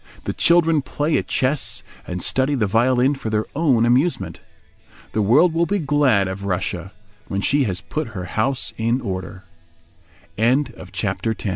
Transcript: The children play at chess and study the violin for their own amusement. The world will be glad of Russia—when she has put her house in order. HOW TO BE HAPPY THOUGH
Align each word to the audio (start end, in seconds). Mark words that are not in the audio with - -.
The 0.23 0.33
children 0.33 0.81
play 0.81 1.15
at 1.19 1.27
chess 1.27 1.83
and 2.07 2.23
study 2.23 2.55
the 2.55 2.65
violin 2.65 3.13
for 3.13 3.29
their 3.29 3.45
own 3.55 3.85
amusement. 3.85 4.41
The 5.11 5.21
world 5.21 5.53
will 5.53 5.67
be 5.67 5.77
glad 5.77 6.27
of 6.27 6.43
Russia—when 6.43 7.41
she 7.41 7.65
has 7.65 7.81
put 7.81 8.07
her 8.17 8.25
house 8.25 8.73
in 8.79 8.99
order. 8.99 9.43
HOW 10.39 10.55
TO 10.63 10.71
BE 10.71 10.73
HAPPY 11.07 11.33
THOUGH 11.35 11.49